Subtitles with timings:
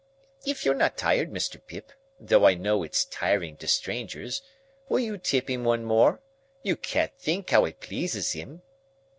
[0.47, 1.61] If you're not tired, Mr.
[1.67, 6.21] Pip—though I know it's tiring to strangers—will you tip him one more?
[6.63, 8.63] You can't think how it pleases him."